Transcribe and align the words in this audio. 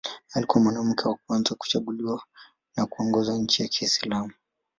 Alikuwa 0.33 0.63
mwanamke 0.63 1.07
wa 1.07 1.15
kwanza 1.27 1.55
kuchaguliwa 1.55 2.23
na 2.75 2.85
kuongoza 2.85 3.37
nchi 3.37 3.61
ya 3.61 3.67
Kiislamu. 3.67 4.31